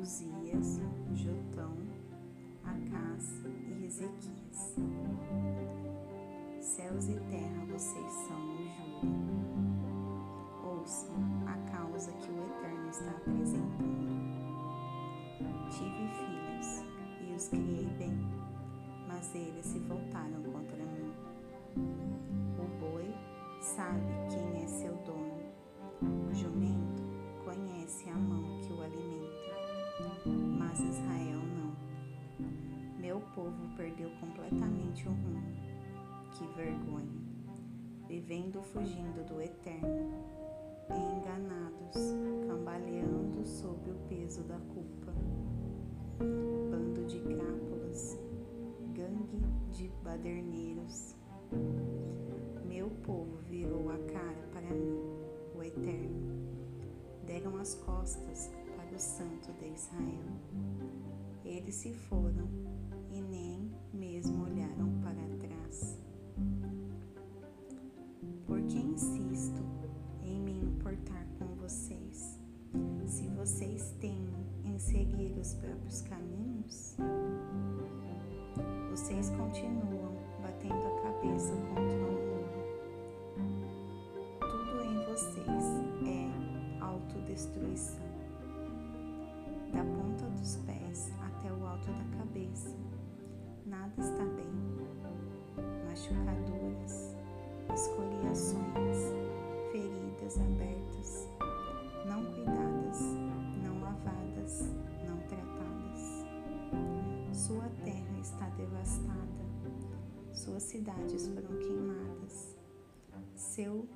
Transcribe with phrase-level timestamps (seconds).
[0.00, 0.80] Uzias,
[1.14, 1.76] Jotão,
[2.64, 4.76] Acás e Ezequias.
[6.60, 9.12] Céus e terra, vocês são o júri.
[10.64, 11.14] Ouçam
[11.46, 14.02] a causa que o Eterno está apresentando.
[15.70, 16.84] Tive filhos
[17.20, 18.18] e os criei bem,
[19.08, 21.12] mas eles se voltaram contra mim.
[22.58, 23.14] O boi
[23.60, 25.40] sabe quem é seu dono,
[26.30, 26.91] o jumento
[27.54, 30.26] conhece a mão que o alimenta,
[30.58, 31.76] mas Israel não.
[32.98, 35.52] Meu povo perdeu completamente o rumo
[36.32, 37.20] que vergonha,
[38.08, 40.14] vivendo fugindo do eterno,
[40.88, 42.14] enganados,
[42.48, 45.12] cambaleando sob o peso da culpa.
[46.70, 48.18] Bando de crápulas,
[48.94, 51.14] gangue de baderneiros.
[52.64, 53.11] Meu povo
[57.62, 60.32] as costas para o Santo de Israel.
[61.44, 62.48] Eles se foram
[63.08, 65.96] e nem mesmo olharam para trás.
[68.46, 69.62] Porque insisto
[70.24, 72.40] em me importar com vocês,
[73.06, 76.96] se vocês temem em seguir os próprios caminhos,
[78.90, 81.91] vocês continuam batendo a cabeça contra
[96.02, 97.14] Machucaduras,
[97.72, 99.14] escoriações,
[99.70, 101.28] feridas abertas,
[102.04, 103.00] não cuidadas,
[103.62, 104.62] não lavadas,
[105.06, 106.26] não tratadas.
[107.32, 109.44] Sua terra está devastada,
[110.32, 112.56] suas cidades foram queimadas,
[113.36, 113.88] seu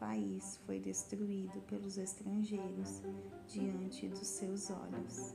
[0.00, 3.02] país foi destruído pelos estrangeiros
[3.46, 5.32] diante dos seus olhos,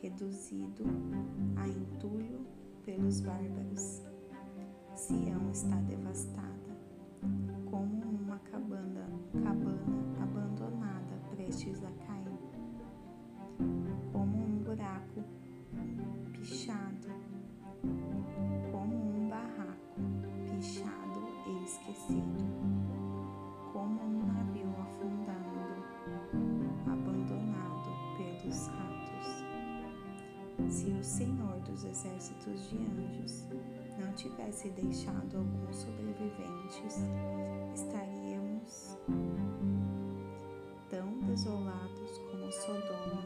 [0.00, 0.84] reduzido
[1.54, 2.46] a entulho
[2.86, 4.07] pelos bárbaros.
[4.98, 6.76] Sião está devastada,
[7.70, 9.08] como uma cabana,
[9.44, 9.80] cabana
[10.20, 12.36] abandonada prestes a cair,
[14.12, 15.22] como um buraco
[16.32, 17.06] pichado,
[18.72, 20.00] como um barraco
[20.50, 22.44] pichado e esquecido,
[23.72, 25.84] como um navio afundando,
[26.90, 29.44] abandonado pelos ratos.
[30.68, 33.46] Se o Senhor dos exércitos de anjos
[33.98, 36.96] não tivesse deixado alguns sobreviventes,
[37.74, 38.96] estaríamos
[40.88, 43.22] tão desolados como Sodoma,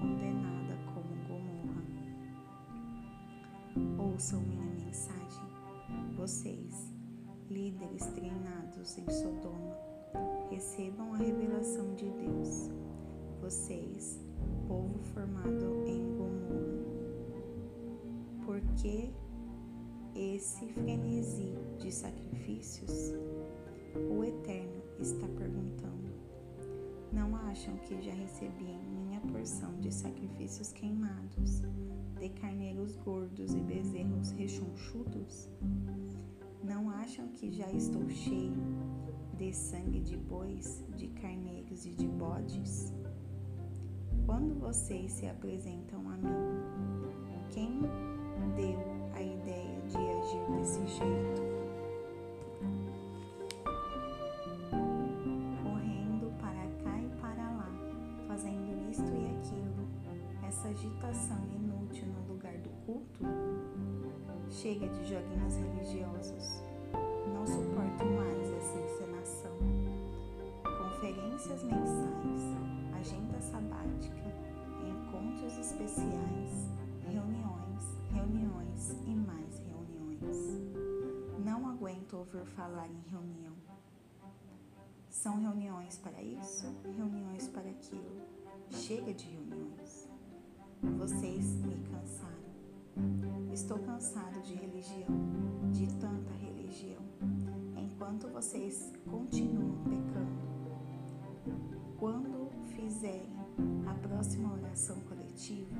[0.00, 1.84] condenada como Gomorra.
[3.98, 5.46] Ouçam minha mensagem,
[6.16, 6.92] vocês,
[7.50, 9.76] líderes treinados em Sodoma,
[10.50, 12.70] recebam a revelação de Deus.
[13.42, 14.18] Vocês,
[14.66, 16.56] povo formado em Gomorra,
[18.44, 19.12] por que
[20.16, 23.12] esse frenesi de sacrifícios?
[24.10, 26.10] O Eterno está perguntando.
[27.12, 31.62] Não acham que já recebi minha porção de sacrifícios queimados,
[32.18, 35.50] de carneiros gordos e bezerros rechonchudos?
[36.64, 38.56] Não acham que já estou cheio
[39.36, 42.92] de sangue de bois, de carneiros e de bodes?
[44.24, 47.80] Quando vocês se apresentam a mim, quem
[48.56, 48.78] deu
[49.14, 51.42] a ideia de agir desse jeito?
[55.62, 57.70] Correndo para cá e para lá,
[58.26, 59.88] fazendo isto e aquilo,
[60.46, 63.24] essa agitação inútil no lugar do culto?
[64.50, 66.62] Chega de joguinhos religiosos.
[67.32, 69.56] Não suporto mais essa encenação.
[70.64, 71.95] Conferências mensais,
[82.36, 83.54] ouvir falar em reunião.
[85.08, 86.66] São reuniões para isso,
[86.96, 88.22] reuniões para aquilo.
[88.70, 90.08] Chega de reuniões.
[90.98, 92.36] Vocês me cansaram.
[93.52, 95.08] Estou cansado de religião,
[95.72, 97.02] de tanta religião.
[97.76, 100.46] Enquanto vocês continuam pecando,
[101.98, 103.34] quando fizerem
[103.88, 105.76] a próxima oração coletiva,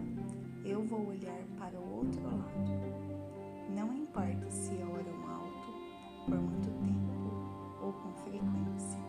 [0.64, 3.05] eu vou olhar para o outro lado.
[6.26, 7.06] Por muito tempo
[7.80, 9.00] ou com frequência,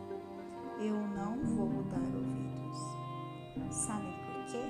[0.79, 3.75] eu não vou dar ouvidos.
[3.75, 4.61] Sabem por quê?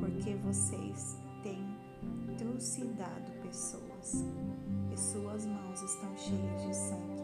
[0.00, 1.64] Porque vocês têm
[2.36, 4.24] trucidado pessoas
[4.92, 7.17] e suas mãos estão cheias de sangue.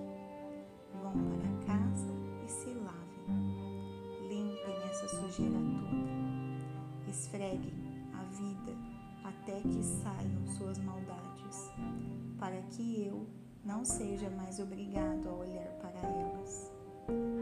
[13.74, 16.72] Não seja mais obrigado a olhar para elas.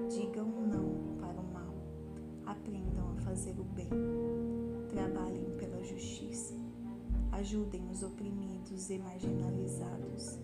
[0.08, 1.74] Digam não para o mal,
[2.46, 3.90] aprendam a fazer o bem,
[4.88, 6.54] trabalhem pela justiça,
[7.32, 10.38] ajudem os oprimidos e marginalizados,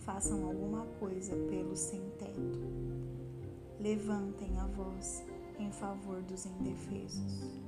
[0.00, 2.58] façam alguma coisa pelo sem-teto,
[3.78, 5.24] levantem a voz
[5.56, 7.61] em favor dos indefesos.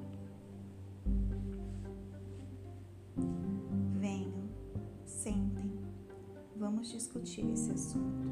[6.95, 8.29] Discutir esse assunto.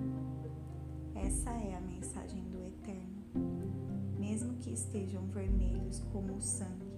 [1.16, 3.24] Essa é a mensagem do Eterno.
[4.16, 6.92] Mesmo que estejam vermelhos como o sangue,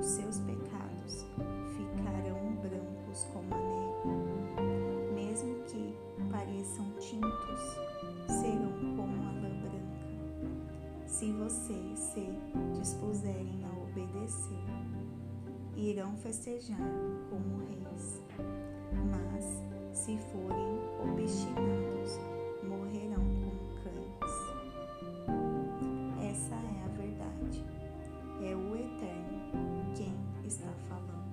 [0.00, 1.24] os seus pecados
[1.76, 3.58] ficarão brancos como a
[4.58, 5.12] neve.
[5.14, 5.94] Mesmo que
[6.32, 7.60] pareçam tintos,
[8.26, 11.06] serão como a lã branca.
[11.06, 12.26] Se vocês se
[12.76, 14.58] dispuserem a obedecer,
[15.76, 16.90] irão festejar
[17.30, 18.20] como reis.
[18.92, 22.18] Mas, se forem obstinados,
[22.62, 24.32] morrerão como cães.
[26.30, 27.64] Essa é a verdade.
[28.42, 30.14] É o Eterno quem
[30.46, 31.32] está falando.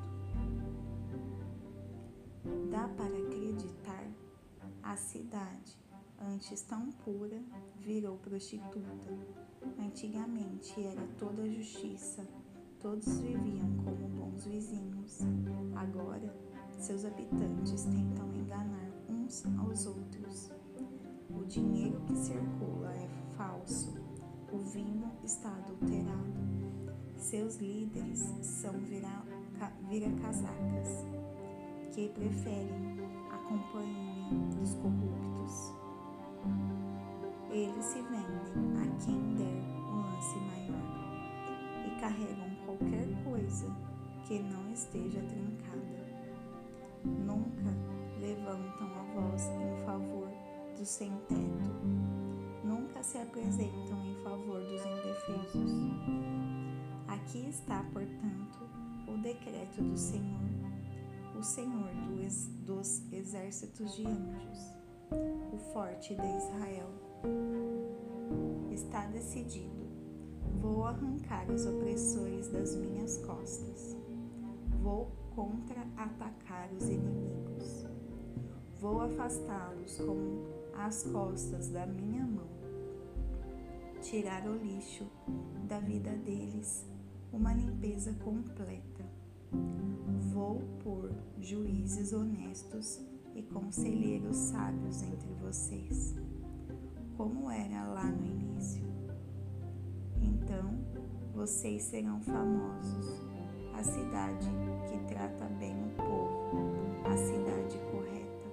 [2.69, 4.07] Dá para acreditar?
[4.81, 5.77] A cidade,
[6.19, 7.41] antes tão pura,
[7.77, 9.13] virou prostituta.
[9.77, 12.25] Antigamente era toda justiça
[12.81, 15.19] Todos viviam como bons vizinhos.
[15.75, 16.33] Agora,
[16.80, 20.50] seus habitantes tentam enganar uns aos outros.
[21.30, 23.94] O dinheiro que circula é falso.
[24.52, 26.40] O vinho está adulterado.
[27.18, 28.74] Seus líderes são
[29.90, 31.06] vira-casacas,
[31.92, 32.98] que preferem
[33.30, 35.74] a companhia dos corruptos.
[37.52, 39.62] Eles se vendem a quem der
[39.92, 40.88] um lance maior
[41.86, 43.68] e carregam qualquer coisa
[44.26, 45.99] que não esteja trincada.
[47.04, 47.69] Nunca
[48.19, 50.30] levantam a voz em favor
[50.78, 51.72] do sem-teto.
[52.63, 55.72] Nunca se apresentam em favor dos indefesos.
[57.07, 58.60] Aqui está, portanto,
[59.07, 60.50] o decreto do Senhor,
[61.38, 61.90] o Senhor
[62.66, 64.60] dos exércitos de anjos,
[65.54, 66.90] o forte de Israel.
[68.72, 69.80] Está decidido
[70.62, 73.95] Vou arrancar os opressores das minhas costas.
[74.81, 77.86] Vou contra-atacar os inimigos.
[78.81, 80.44] Vou afastá-los com
[80.75, 82.50] as costas da minha mão.
[84.01, 85.06] Tirar o lixo
[85.65, 86.86] da vida deles,
[87.31, 89.06] uma limpeza completa.
[90.33, 91.09] Vou pôr
[91.39, 93.00] juízes honestos
[93.33, 96.15] e conselheiros sábios entre vocês,
[97.15, 98.89] como era lá no início
[100.21, 100.77] então
[101.33, 103.29] vocês serão famosos.
[103.80, 104.50] A cidade
[104.90, 108.50] que trata bem o povo, a cidade correta.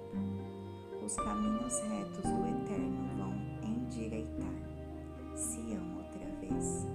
[1.05, 4.55] Os caminhos retos do Eterno vão endireitar.
[5.35, 6.87] Sião outra vez.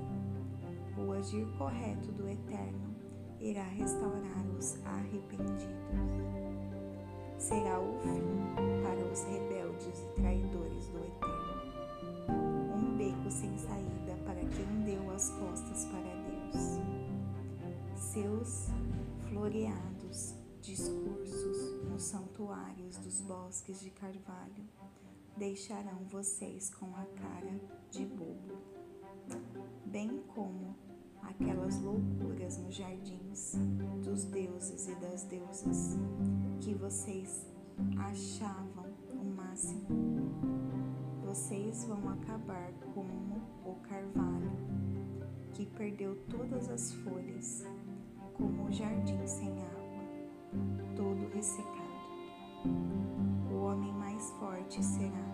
[0.97, 2.97] O agir correto do Eterno
[3.39, 5.67] irá restaurar os arrependidos.
[7.37, 11.53] Será o fim para os rebeldes e traidores do Eterno.
[12.79, 17.02] Um beco sem saída para quem deu as costas para Deus.
[18.11, 18.67] Seus
[19.31, 24.65] floreados discursos nos santuários dos bosques de carvalho
[25.37, 28.59] deixarão vocês com a cara de bobo,
[29.87, 30.77] bem como
[31.23, 33.55] aquelas loucuras nos jardins
[34.05, 35.97] dos deuses e das deusas
[36.61, 37.47] que vocês
[37.99, 39.87] achavam o máximo.
[41.25, 44.53] Vocês vão acabar como o carvalho,
[45.55, 47.65] que perdeu todas as folhas,
[48.35, 50.05] como o jardim sem água,
[50.97, 51.83] todo ressecado.
[53.51, 55.25] O homem mais forte será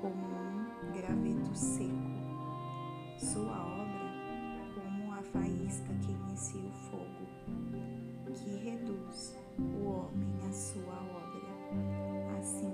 [0.00, 1.92] como um graveto seco,
[3.18, 4.12] sua obra
[4.74, 12.38] como a faísca que inicia o fogo, que reduz o homem à sua obra.
[12.38, 12.72] Assim